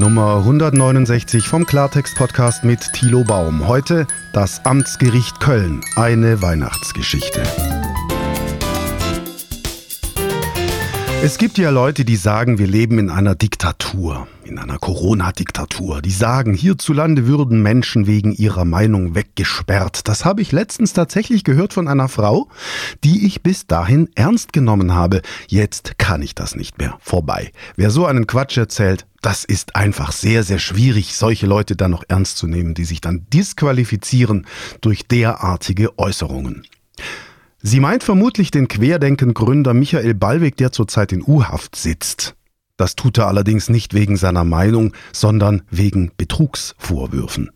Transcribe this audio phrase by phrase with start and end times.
[0.00, 3.68] Nummer 169 vom Klartext-Podcast mit Thilo Baum.
[3.68, 7.42] Heute das Amtsgericht Köln, eine Weihnachtsgeschichte.
[11.22, 16.00] Es gibt ja Leute, die sagen, wir leben in einer Diktatur, in einer Corona-Diktatur.
[16.00, 20.08] Die sagen, hierzulande würden Menschen wegen ihrer Meinung weggesperrt.
[20.08, 22.48] Das habe ich letztens tatsächlich gehört von einer Frau,
[23.04, 25.20] die ich bis dahin ernst genommen habe.
[25.46, 26.96] Jetzt kann ich das nicht mehr.
[27.02, 27.52] Vorbei.
[27.76, 32.04] Wer so einen Quatsch erzählt, das ist einfach sehr, sehr schwierig, solche Leute dann noch
[32.08, 34.46] ernst zu nehmen, die sich dann disqualifizieren
[34.80, 36.62] durch derartige Äußerungen.
[37.62, 42.34] Sie meint vermutlich den Querdenken-Gründer Michael Ballweg, der zurzeit in U-Haft sitzt.
[42.78, 47.50] Das tut er allerdings nicht wegen seiner Meinung, sondern wegen Betrugsvorwürfen.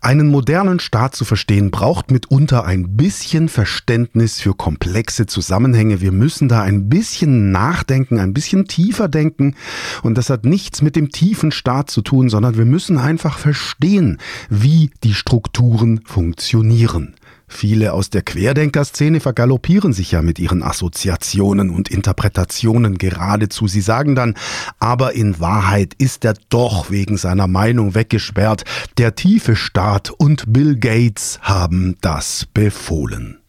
[0.00, 6.00] Einen modernen Staat zu verstehen braucht mitunter ein bisschen Verständnis für komplexe Zusammenhänge.
[6.00, 9.54] Wir müssen da ein bisschen nachdenken, ein bisschen tiefer denken.
[10.02, 14.18] Und das hat nichts mit dem tiefen Staat zu tun, sondern wir müssen einfach verstehen,
[14.48, 17.14] wie die Strukturen funktionieren.
[17.52, 23.68] Viele aus der Querdenkerszene vergaloppieren sich ja mit ihren Assoziationen und Interpretationen geradezu.
[23.68, 24.34] Sie sagen dann,
[24.80, 28.64] aber in Wahrheit ist er doch wegen seiner Meinung weggesperrt.
[28.96, 33.41] Der tiefe Staat und Bill Gates haben das befohlen.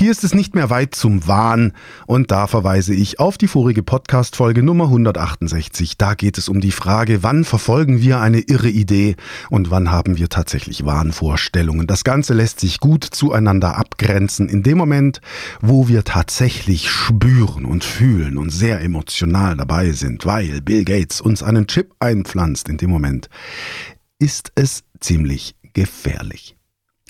[0.00, 1.74] Hier ist es nicht mehr weit zum Wahn
[2.06, 5.98] und da verweise ich auf die vorige Podcast-Folge Nummer 168.
[5.98, 9.16] Da geht es um die Frage, wann verfolgen wir eine irre Idee
[9.50, 11.86] und wann haben wir tatsächlich Wahnvorstellungen.
[11.86, 15.20] Das Ganze lässt sich gut zueinander abgrenzen in dem Moment,
[15.60, 21.42] wo wir tatsächlich spüren und fühlen und sehr emotional dabei sind, weil Bill Gates uns
[21.42, 23.28] einen Chip einpflanzt in dem Moment,
[24.18, 26.56] ist es ziemlich gefährlich.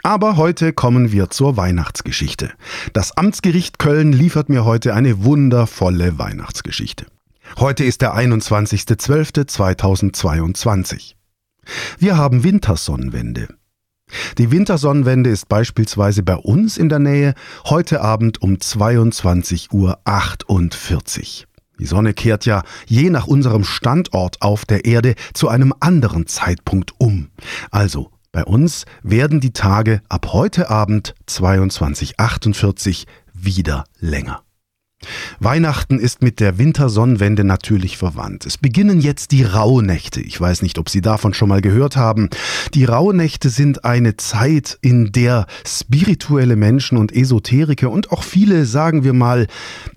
[0.02, 2.50] Aber heute kommen wir zur Weihnachtsgeschichte.
[2.92, 7.06] Das Amtsgericht Köln liefert mir heute eine wundervolle Weihnachtsgeschichte.
[7.58, 11.14] Heute ist der 21.12.2022.
[11.98, 13.48] Wir haben Wintersonnenwende.
[14.38, 17.34] Die Wintersonnenwende ist beispielsweise bei uns in der Nähe
[17.64, 19.98] heute Abend um 22.48 Uhr.
[21.78, 26.92] Die Sonne kehrt ja je nach unserem Standort auf der Erde zu einem anderen Zeitpunkt
[26.98, 27.30] um.
[27.70, 34.42] Also bei uns werden die Tage ab heute Abend 22.48 wieder länger.
[35.38, 38.44] Weihnachten ist mit der Wintersonnenwende natürlich verwandt.
[38.44, 40.20] Es beginnen jetzt die Rauhnächte.
[40.20, 42.28] Ich weiß nicht, ob Sie davon schon mal gehört haben.
[42.74, 49.02] Die Rauhnächte sind eine Zeit, in der spirituelle Menschen und Esoteriker und auch viele, sagen
[49.02, 49.46] wir mal,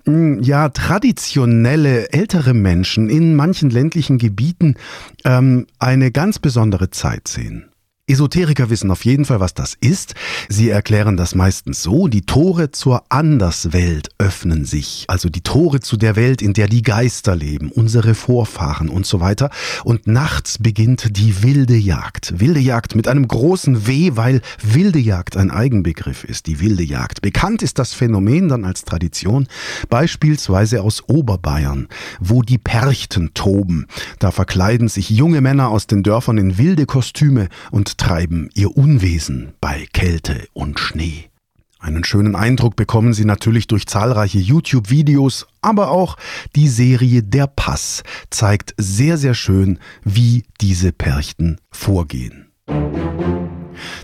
[0.06, 4.76] hm, ja, traditionelle ältere Menschen in manchen ländlichen Gebieten
[5.24, 7.66] ähm, eine ganz besondere Zeit sehen.
[8.06, 10.14] Esoteriker wissen auf jeden Fall, was das ist.
[10.50, 15.96] Sie erklären das meistens so, die Tore zur Anderswelt öffnen sich, also die Tore zu
[15.96, 19.48] der Welt, in der die Geister leben, unsere Vorfahren und so weiter.
[19.84, 22.40] Und nachts beginnt die wilde Jagd.
[22.40, 27.22] Wilde Jagd mit einem großen W, weil wilde Jagd ein Eigenbegriff ist, die wilde Jagd.
[27.22, 29.48] Bekannt ist das Phänomen dann als Tradition,
[29.88, 31.88] beispielsweise aus Oberbayern,
[32.20, 33.86] wo die Perchten toben.
[34.18, 39.54] Da verkleiden sich junge Männer aus den Dörfern in wilde Kostüme und treiben ihr Unwesen
[39.60, 41.30] bei Kälte und Schnee.
[41.78, 46.16] Einen schönen Eindruck bekommen Sie natürlich durch zahlreiche YouTube-Videos, aber auch
[46.56, 52.46] die Serie Der Pass zeigt sehr, sehr schön, wie diese Perchten vorgehen.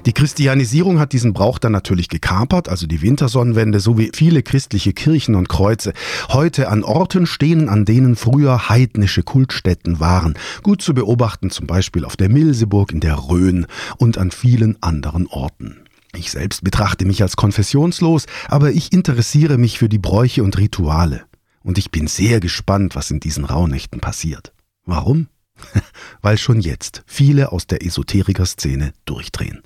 [0.07, 5.35] Die Christianisierung hat diesen Brauch dann natürlich gekapert, also die Wintersonnenwende sowie viele christliche Kirchen
[5.35, 5.93] und Kreuze
[6.29, 10.35] heute an Orten stehen, an denen früher heidnische Kultstätten waren.
[10.63, 13.67] Gut zu beobachten zum Beispiel auf der Milseburg in der Rhön
[13.99, 15.85] und an vielen anderen Orten.
[16.15, 21.23] Ich selbst betrachte mich als konfessionslos, aber ich interessiere mich für die Bräuche und Rituale.
[21.63, 24.53] Und ich bin sehr gespannt, was in diesen Rauhnächten passiert.
[24.87, 25.29] Warum?
[26.23, 29.63] Weil schon jetzt viele aus der Esoteriker-Szene durchdrehen.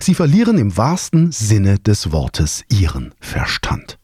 [0.00, 3.98] Sie verlieren im wahrsten Sinne des Wortes ihren Verstand.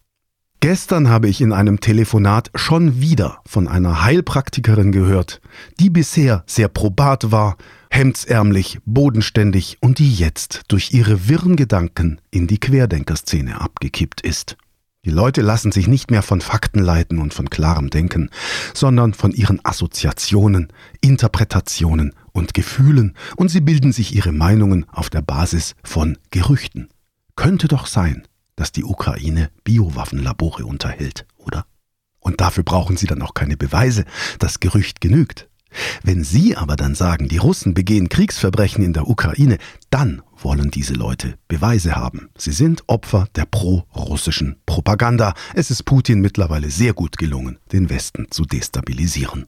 [0.61, 5.41] Gestern habe ich in einem Telefonat schon wieder von einer Heilpraktikerin gehört,
[5.81, 7.57] die bisher sehr probat war,
[7.91, 14.59] hemdsärmlich, bodenständig und die jetzt durch ihre wirren Gedanken in die Querdenkerszene abgekippt ist.
[15.07, 18.29] Die Leute lassen sich nicht mehr von Fakten leiten und von klarem Denken,
[18.75, 20.69] sondern von ihren Assoziationen,
[21.01, 26.91] Interpretationen und Gefühlen und sie bilden sich ihre Meinungen auf der Basis von Gerüchten.
[27.35, 31.65] Könnte doch sein, dass die Ukraine Biowaffenlabore unterhält, oder?
[32.19, 34.05] Und dafür brauchen sie dann auch keine Beweise,
[34.39, 35.50] das Gerücht genügt.
[36.03, 39.59] Wenn Sie aber dann sagen, die Russen begehen Kriegsverbrechen in der Ukraine,
[39.91, 42.31] dann wollen diese Leute Beweise haben.
[42.37, 45.35] Sie sind Opfer der pro-russischen Propaganda.
[45.55, 49.47] Es ist Putin mittlerweile sehr gut gelungen, den Westen zu destabilisieren.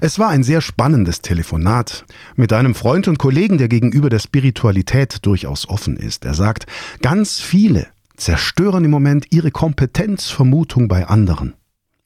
[0.00, 2.04] Es war ein sehr spannendes Telefonat
[2.34, 6.24] mit einem Freund und Kollegen, der gegenüber der Spiritualität durchaus offen ist.
[6.24, 6.66] Er sagt,
[7.02, 7.86] ganz viele
[8.16, 11.54] zerstören im Moment ihre Kompetenzvermutung bei anderen.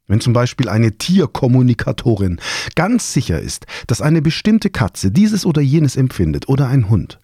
[0.09, 2.41] Wenn zum Beispiel eine Tierkommunikatorin
[2.75, 7.19] ganz sicher ist, dass eine bestimmte Katze dieses oder jenes empfindet oder ein Hund,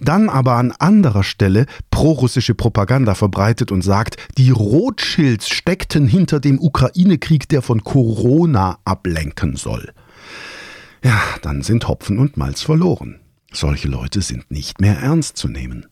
[0.00, 6.58] dann aber an anderer Stelle prorussische Propaganda verbreitet und sagt, die Rothschilds steckten hinter dem
[6.58, 9.92] Ukraine-Krieg, der von Corona ablenken soll.
[11.04, 13.20] Ja, dann sind Hopfen und Malz verloren.
[13.52, 15.86] Solche Leute sind nicht mehr ernst zu nehmen.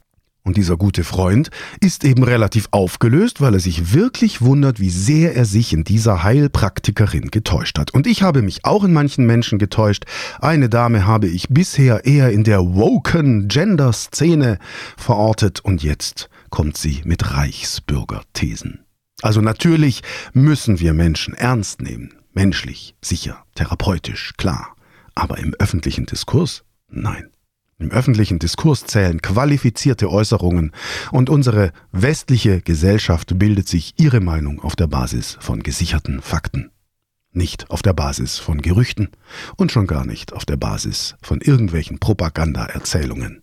[0.50, 1.48] Und dieser gute Freund
[1.78, 6.24] ist eben relativ aufgelöst, weil er sich wirklich wundert, wie sehr er sich in dieser
[6.24, 7.94] Heilpraktikerin getäuscht hat.
[7.94, 10.06] Und ich habe mich auch in manchen Menschen getäuscht.
[10.40, 14.58] Eine Dame habe ich bisher eher in der woken Gender-Szene
[14.96, 18.80] verortet und jetzt kommt sie mit Reichsbürgerthesen.
[19.22, 22.14] Also natürlich müssen wir Menschen ernst nehmen.
[22.32, 24.74] Menschlich, sicher, therapeutisch, klar.
[25.14, 26.64] Aber im öffentlichen Diskurs?
[26.88, 27.30] Nein.
[27.80, 30.72] Im öffentlichen Diskurs zählen qualifizierte Äußerungen
[31.12, 36.70] und unsere westliche Gesellschaft bildet sich ihre Meinung auf der Basis von gesicherten Fakten.
[37.32, 39.08] Nicht auf der Basis von Gerüchten
[39.56, 43.42] und schon gar nicht auf der Basis von irgendwelchen Propagandaerzählungen.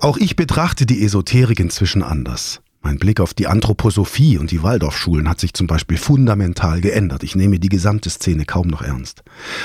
[0.00, 2.62] Auch ich betrachte die Esoterik inzwischen anders.
[2.82, 7.22] Mein Blick auf die Anthroposophie und die Waldorfschulen hat sich zum Beispiel fundamental geändert.
[7.22, 9.22] Ich nehme die gesamte Szene kaum noch ernst.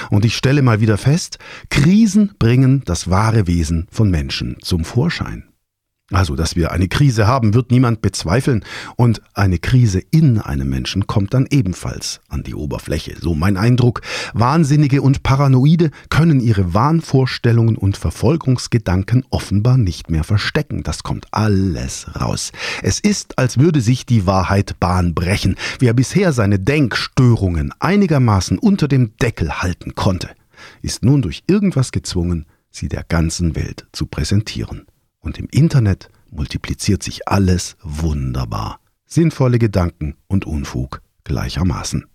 [0.09, 1.39] Und ich stelle mal wieder fest,
[1.69, 5.45] Krisen bringen das wahre Wesen von Menschen zum Vorschein.
[6.11, 8.63] Also, dass wir eine Krise haben, wird niemand bezweifeln.
[8.95, 13.15] Und eine Krise in einem Menschen kommt dann ebenfalls an die Oberfläche.
[13.19, 14.01] So mein Eindruck.
[14.35, 20.83] Wahnsinnige und Paranoide können ihre Wahnvorstellungen und Verfolgungsgedanken offenbar nicht mehr verstecken.
[20.83, 22.51] Das kommt alles raus.
[22.83, 25.55] Es ist, als würde sich die Wahrheit Bahn brechen.
[25.79, 30.29] Wer bisher seine Denkstörungen einigermaßen unter dem Deckel halten konnte,
[30.83, 34.85] ist nun durch irgendwas gezwungen, sie der ganzen Welt zu präsentieren.
[35.25, 38.79] Und im Internet multipliziert sich alles wunderbar.
[39.07, 42.05] Sinnvolle Gedanken und Unfug gleichermaßen.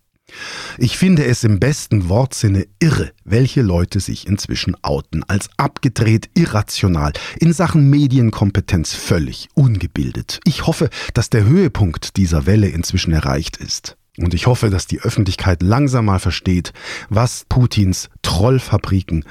[0.79, 7.13] Ich finde es im besten Wortsinne irre, welche Leute sich inzwischen outen, als abgedreht, irrational,
[7.41, 10.39] in Sachen Medienkompetenz völlig ungebildet.
[10.45, 13.97] Ich hoffe, dass der Höhepunkt dieser Welle inzwischen erreicht ist.
[14.19, 16.73] Und ich hoffe, dass die Öffentlichkeit langsam mal versteht,
[17.09, 19.25] was Putins Trollfabriken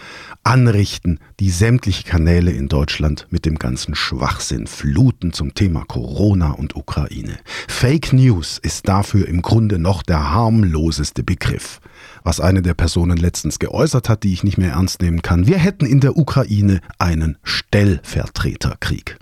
[0.44, 6.78] anrichten, die sämtliche Kanäle in Deutschland mit dem ganzen Schwachsinn fluten zum Thema Corona und
[6.78, 7.38] Ukraine.
[7.68, 11.82] Fake News ist dafür im Grunde noch der harmloseste Begriff.
[12.24, 15.46] Was eine der Personen letztens geäußert hat, die ich nicht mehr ernst nehmen kann.
[15.46, 19.18] Wir hätten in der Ukraine einen Stellvertreterkrieg.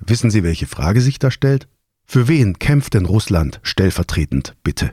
[0.00, 1.68] Wissen Sie, welche Frage sich da stellt?
[2.06, 4.92] Für wen kämpft denn Russland stellvertretend, bitte?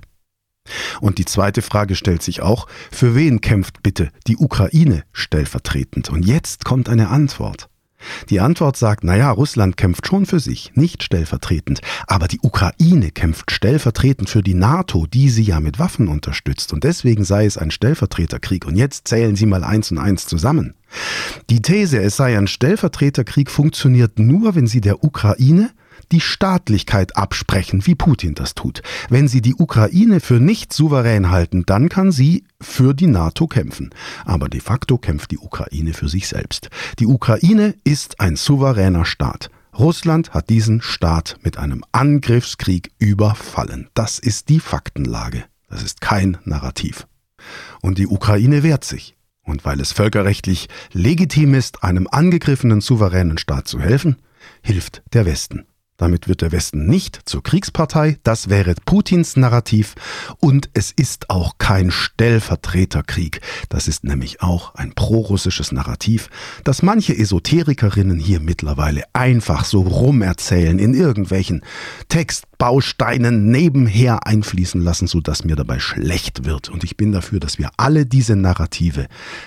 [1.02, 6.10] Und die zweite Frage stellt sich auch, für wen kämpft bitte die Ukraine stellvertretend?
[6.10, 7.68] Und jetzt kommt eine Antwort.
[8.30, 13.52] Die Antwort sagt, naja, Russland kämpft schon für sich, nicht stellvertretend, aber die Ukraine kämpft
[13.52, 16.74] stellvertretend für die NATO, die sie ja mit Waffen unterstützt.
[16.74, 18.66] Und deswegen sei es ein Stellvertreterkrieg.
[18.66, 20.74] Und jetzt zählen Sie mal eins und eins zusammen.
[21.50, 25.70] Die These, es sei ein Stellvertreterkrieg, funktioniert nur, wenn sie der Ukraine
[26.12, 28.82] die Staatlichkeit absprechen, wie Putin das tut.
[29.10, 33.92] Wenn sie die Ukraine für nicht souverän halten, dann kann sie für die NATO kämpfen.
[34.26, 36.70] Aber de facto kämpft die Ukraine für sich selbst.
[37.00, 39.50] Die Ukraine ist ein souveräner Staat.
[39.78, 43.90] Russland hat diesen Staat mit einem Angriffskrieg überfallen.
[43.94, 45.46] Das ist die Faktenlage.
[45.70, 47.08] Das ist kein Narrativ.
[47.82, 49.16] Und die Ukraine wehrt sich.
[49.44, 54.18] Und weil es völkerrechtlich legitim ist, einem angegriffenen souveränen Staat zu helfen,
[54.62, 55.66] hilft der Westen.
[56.02, 59.94] Damit wird der Westen nicht zur Kriegspartei, das wäre Putins Narrativ
[60.40, 63.40] und es ist auch kein Stellvertreterkrieg.
[63.70, 66.32] Das ist nämlich auch ein prorussisches Narrativ,
[66.64, 71.62] das manche Esoterikerinnen hier mittlerweile einfach so rumerzählen in irgendwelchen
[72.10, 76.70] Textbausteinen nebenher einfließen lassen, sodass mir dabei schlecht wird.
[76.70, 79.06] Und ich bin dafür, dass wir alle diese Narrative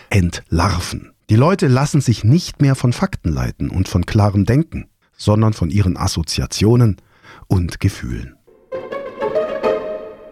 [0.09, 1.11] entlarven.
[1.31, 5.71] Die Leute lassen sich nicht mehr von Fakten leiten und von klarem Denken sondern von
[5.71, 6.97] ihren Assoziationen
[7.47, 8.37] und Gefühlen.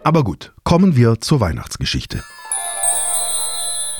[0.04, 2.22] Aber gut, kommen wir zur Weihnachtsgeschichte.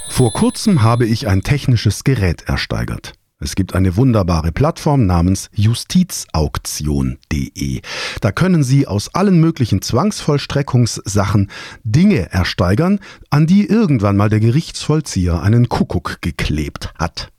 [0.08, 3.14] Vor kurzem habe ich ein technisches Gerät ersteigert.
[3.42, 7.80] Es gibt eine wunderbare Plattform namens justizauktion.de.
[8.20, 11.50] Da können Sie aus allen möglichen Zwangsvollstreckungssachen
[11.82, 17.32] Dinge ersteigern, an die irgendwann mal der Gerichtsvollzieher einen Kuckuck geklebt hat.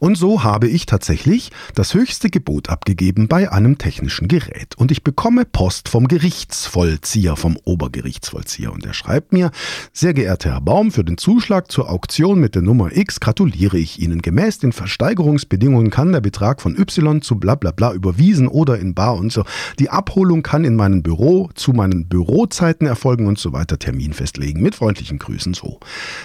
[0.00, 4.74] Und so habe ich tatsächlich das höchste Gebot abgegeben bei einem technischen Gerät.
[4.76, 8.72] Und ich bekomme Post vom Gerichtsvollzieher, vom Obergerichtsvollzieher.
[8.72, 9.50] Und er schreibt mir,
[9.92, 14.00] sehr geehrter Herr Baum, für den Zuschlag zur Auktion mit der Nummer X gratuliere ich
[14.00, 14.22] Ihnen.
[14.22, 18.94] Gemäß den Versteigerungsbedingungen kann der Betrag von Y zu bla bla bla überwiesen oder in
[18.94, 19.44] Bar und so.
[19.78, 23.78] Die Abholung kann in meinem Büro zu meinen Bürozeiten erfolgen und so weiter.
[23.78, 24.62] Termin festlegen.
[24.62, 25.78] Mit freundlichen Grüßen so.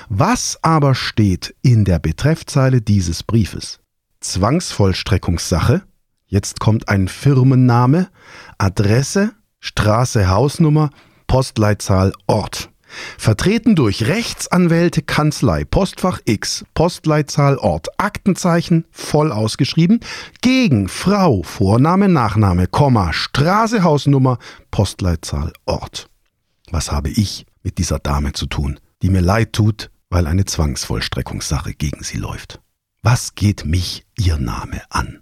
[0.10, 3.43] Was aber steht in der Betreffzeile dieses Briefs?
[3.44, 3.82] Briefes.
[4.22, 5.82] Zwangsvollstreckungssache.
[6.28, 8.08] Jetzt kommt ein Firmenname,
[8.58, 10.92] Adresse, Straße, Hausnummer,
[11.28, 12.70] Postleitzahl, Ort.
[13.18, 20.00] Vertreten durch Rechtsanwälte, Kanzlei, Postfach X, Postleitzahl, Ort, Aktenzeichen, voll ausgeschrieben,
[20.42, 24.38] gegen Frau, Vorname, Nachname, Komma, Straße, Hausnummer,
[24.72, 26.10] Postleitzahl, Ort.
[26.72, 31.74] Was habe ich mit dieser Dame zu tun, die mir leid tut, weil eine Zwangsvollstreckungssache
[31.74, 32.63] gegen sie läuft?
[33.06, 35.20] Was geht mich Ihr Name an?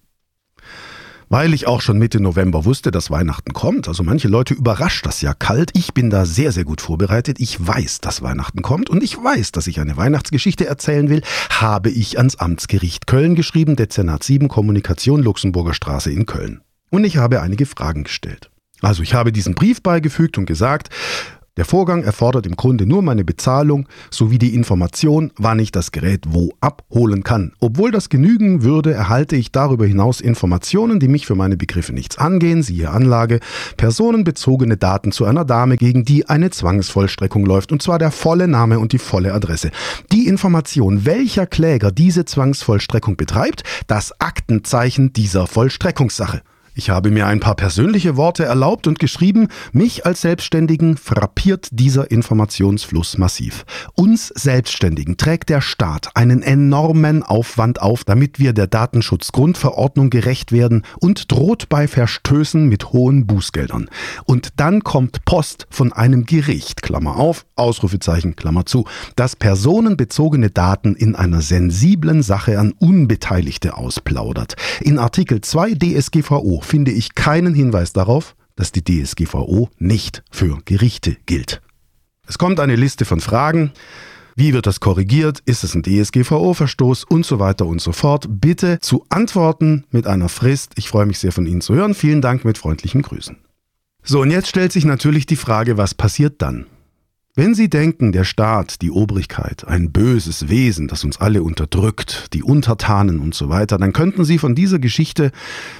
[1.29, 3.87] Weil ich auch schon Mitte November wusste, dass Weihnachten kommt.
[3.87, 5.71] Also manche Leute überrascht das ja kalt.
[5.73, 7.39] Ich bin da sehr, sehr gut vorbereitet.
[7.39, 11.23] Ich weiß, dass Weihnachten kommt und ich weiß, dass ich eine Weihnachtsgeschichte erzählen will.
[11.49, 16.61] Habe ich ans Amtsgericht Köln geschrieben, Dezernat 7 Kommunikation Luxemburger Straße in Köln.
[16.91, 18.51] Und ich habe einige Fragen gestellt.
[18.81, 20.89] Also ich habe diesen Brief beigefügt und gesagt,
[21.57, 26.23] der Vorgang erfordert im Grunde nur meine Bezahlung sowie die Information, wann ich das Gerät
[26.29, 27.51] wo abholen kann.
[27.59, 32.17] Obwohl das genügen würde, erhalte ich darüber hinaus Informationen, die mich für meine Begriffe nichts
[32.17, 33.41] angehen, siehe Anlage,
[33.75, 38.79] personenbezogene Daten zu einer Dame, gegen die eine Zwangsvollstreckung läuft, und zwar der volle Name
[38.79, 39.71] und die volle Adresse.
[40.13, 46.43] Die Information, welcher Kläger diese Zwangsvollstreckung betreibt, das Aktenzeichen dieser Vollstreckungssache.
[46.73, 52.09] Ich habe mir ein paar persönliche Worte erlaubt und geschrieben, mich als Selbstständigen frappiert dieser
[52.11, 53.65] Informationsfluss massiv.
[53.95, 60.83] Uns Selbstständigen trägt der Staat einen enormen Aufwand auf, damit wir der Datenschutzgrundverordnung gerecht werden
[61.01, 63.89] und droht bei Verstößen mit hohen Bußgeldern.
[64.23, 68.85] Und dann kommt Post von einem Gericht, Klammer auf, Ausrufezeichen, Klammer zu,
[69.17, 74.55] das personenbezogene Daten in einer sensiblen Sache an Unbeteiligte ausplaudert.
[74.79, 81.17] In Artikel 2 DSGVO finde ich keinen Hinweis darauf, dass die DSGVO nicht für Gerichte
[81.25, 81.61] gilt.
[82.27, 83.71] Es kommt eine Liste von Fragen.
[84.35, 85.39] Wie wird das korrigiert?
[85.45, 87.03] Ist es ein DSGVO-Verstoß?
[87.03, 88.27] Und so weiter und so fort.
[88.29, 90.73] Bitte zu antworten mit einer Frist.
[90.77, 91.93] Ich freue mich sehr von Ihnen zu hören.
[91.93, 93.37] Vielen Dank mit freundlichen Grüßen.
[94.03, 96.65] So, und jetzt stellt sich natürlich die Frage, was passiert dann?
[97.41, 102.43] Wenn Sie denken, der Staat, die Obrigkeit, ein böses Wesen, das uns alle unterdrückt, die
[102.43, 105.31] Untertanen und so weiter, dann könnten Sie von dieser Geschichte,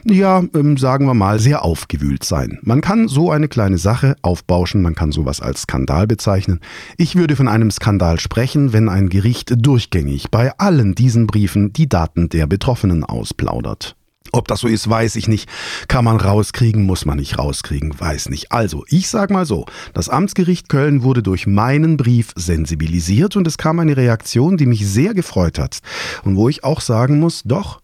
[0.04, 2.58] ja, ähm, sagen wir mal, sehr aufgewühlt sein.
[2.64, 6.62] Man kann so eine kleine Sache aufbauschen, man kann sowas als Skandal bezeichnen.
[6.98, 11.88] Ich würde von einem Skandal sprechen, wenn ein Gericht durchgängig bei allen diesen Briefen die
[11.88, 13.96] Daten der Betroffenen ausplaudert.
[14.32, 15.50] Ob das so ist, weiß ich nicht.
[15.88, 18.52] Kann man rauskriegen, muss man nicht rauskriegen, weiß nicht.
[18.52, 23.58] Also, ich sag mal so, das Amtsgericht Köln wurde durch meinen Brief sensibilisiert und es
[23.58, 25.80] kam eine Reaktion, die mich sehr gefreut hat.
[26.24, 27.82] Und wo ich auch sagen muss, doch,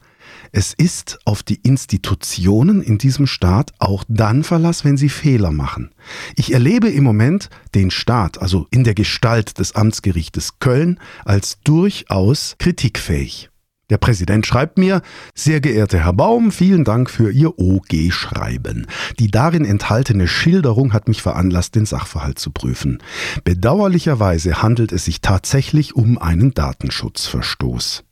[0.52, 5.92] es ist auf die Institutionen in diesem Staat auch dann Verlass, wenn sie Fehler machen.
[6.36, 12.56] Ich erlebe im Moment den Staat, also in der Gestalt des Amtsgerichtes Köln, als durchaus
[12.60, 13.50] kritikfähig.
[13.90, 15.02] Der Präsident schreibt mir,
[15.34, 18.86] sehr geehrter Herr Baum, vielen Dank für Ihr OG-Schreiben.
[19.18, 23.00] Die darin enthaltene Schilderung hat mich veranlasst, den Sachverhalt zu prüfen.
[23.46, 28.04] Bedauerlicherweise handelt es sich tatsächlich um einen Datenschutzverstoß.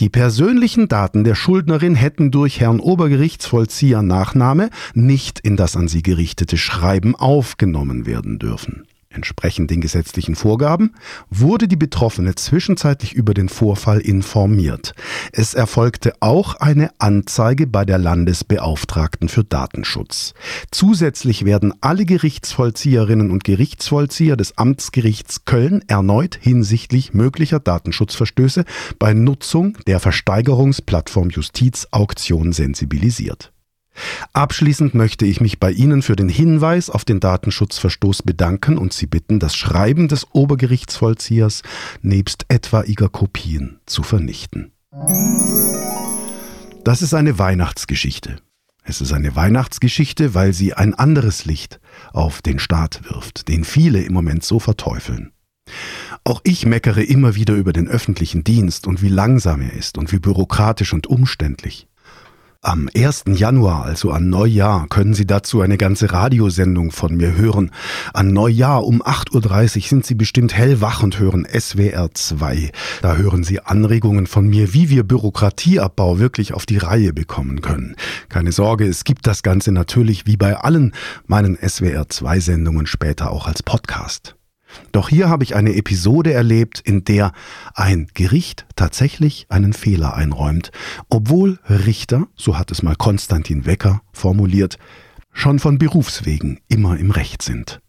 [0.00, 6.02] Die persönlichen Daten der Schuldnerin hätten durch Herrn Obergerichtsvollzieher Nachname nicht in das an sie
[6.02, 8.87] gerichtete Schreiben aufgenommen werden dürfen.
[9.18, 10.94] Entsprechend den gesetzlichen Vorgaben
[11.28, 14.94] wurde die Betroffene zwischenzeitlich über den Vorfall informiert.
[15.32, 20.34] Es erfolgte auch eine Anzeige bei der Landesbeauftragten für Datenschutz.
[20.70, 28.64] Zusätzlich werden alle Gerichtsvollzieherinnen und Gerichtsvollzieher des Amtsgerichts Köln erneut hinsichtlich möglicher Datenschutzverstöße
[29.00, 33.50] bei Nutzung der Versteigerungsplattform Justiz Auktion sensibilisiert.
[34.32, 39.06] Abschließend möchte ich mich bei Ihnen für den Hinweis auf den Datenschutzverstoß bedanken und Sie
[39.06, 41.62] bitten, das Schreiben des Obergerichtsvollziehers
[42.02, 44.72] nebst etwaiger Kopien zu vernichten.
[46.84, 48.36] Das ist eine Weihnachtsgeschichte.
[48.82, 51.78] Es ist eine Weihnachtsgeschichte, weil sie ein anderes Licht
[52.14, 55.32] auf den Staat wirft, den viele im Moment so verteufeln.
[56.24, 60.10] Auch ich meckere immer wieder über den öffentlichen Dienst und wie langsam er ist und
[60.10, 61.86] wie bürokratisch und umständlich.
[62.60, 63.26] Am 1.
[63.28, 67.70] Januar, also an Neujahr, können Sie dazu eine ganze Radiosendung von mir hören.
[68.12, 72.72] An Neujahr um 8.30 Uhr sind Sie bestimmt hellwach und hören SWR 2.
[73.00, 77.94] Da hören Sie Anregungen von mir, wie wir Bürokratieabbau wirklich auf die Reihe bekommen können.
[78.28, 80.94] Keine Sorge, es gibt das Ganze natürlich wie bei allen
[81.28, 84.37] meinen SWR 2 Sendungen später auch als Podcast.
[84.92, 87.32] Doch hier habe ich eine Episode erlebt, in der
[87.74, 90.70] ein Gericht tatsächlich einen Fehler einräumt,
[91.08, 94.78] obwohl Richter, so hat es mal Konstantin Wecker formuliert,
[95.32, 97.80] schon von Berufswegen immer im Recht sind.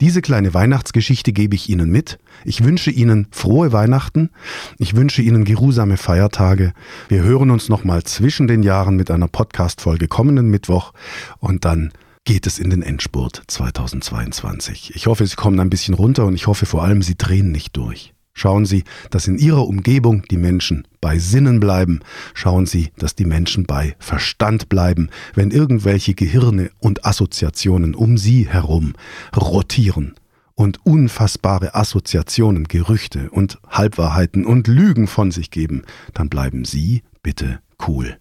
[0.00, 2.18] Diese kleine Weihnachtsgeschichte gebe ich Ihnen mit.
[2.44, 4.30] Ich wünsche Ihnen frohe Weihnachten.
[4.78, 6.72] Ich wünsche Ihnen geruhsame Feiertage.
[7.08, 10.92] Wir hören uns nochmal zwischen den Jahren mit einer Podcast-Folge kommenden Mittwoch
[11.38, 11.92] und dann
[12.24, 14.92] geht es in den Endspurt 2022.
[14.94, 17.76] Ich hoffe, Sie kommen ein bisschen runter und ich hoffe vor allem, Sie drehen nicht
[17.76, 18.14] durch.
[18.32, 22.00] Schauen Sie, dass in Ihrer Umgebung die Menschen bei Sinnen bleiben.
[22.34, 28.48] Schauen Sie, dass die Menschen bei Verstand bleiben, wenn irgendwelche Gehirne und Assoziationen um Sie
[28.48, 28.94] herum
[29.36, 30.14] rotieren
[30.54, 37.60] und unfassbare Assoziationen, Gerüchte und Halbwahrheiten und Lügen von sich geben, dann bleiben Sie bitte
[37.86, 38.16] cool.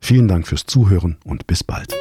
[0.00, 1.92] Vielen Dank fürs Zuhören und bis bald.